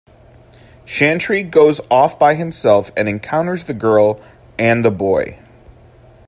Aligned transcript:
Chantry 0.83 1.43
goes 1.43 1.79
off 1.91 2.17
by 2.17 2.33
himself 2.33 2.91
and 2.97 3.07
encounters 3.07 3.65
the 3.65 3.73
girl 3.75 4.19
and 4.57 4.83
the 4.83 4.89
boy. 4.89 5.37